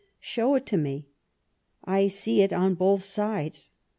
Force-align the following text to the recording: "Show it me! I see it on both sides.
"Show 0.33 0.55
it 0.55 0.73
me! 0.73 1.05
I 1.85 2.07
see 2.07 2.41
it 2.41 2.51
on 2.51 2.73
both 2.73 3.03
sides. 3.03 3.69